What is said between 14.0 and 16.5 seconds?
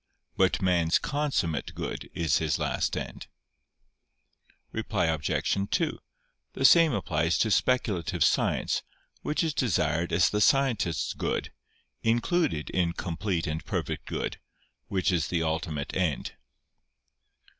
good, which is the ultimate end.